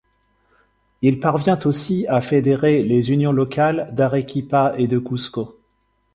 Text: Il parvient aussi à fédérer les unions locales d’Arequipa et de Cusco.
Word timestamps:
Il 1.03 1.19
parvient 1.19 1.59
aussi 1.65 2.07
à 2.07 2.21
fédérer 2.21 2.81
les 2.81 3.11
unions 3.11 3.31
locales 3.31 3.93
d’Arequipa 3.93 4.73
et 4.75 4.87
de 4.87 4.97
Cusco. 4.97 5.59